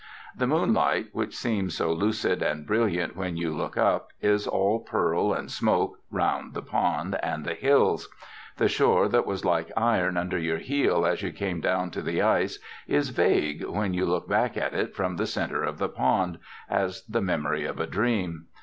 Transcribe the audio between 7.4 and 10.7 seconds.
the hills. The shore that was like iron under your